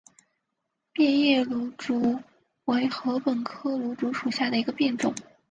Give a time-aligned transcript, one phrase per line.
[0.91, 2.17] 变叶芦竹
[2.65, 5.13] 为禾本科芦竹属下的一个变种。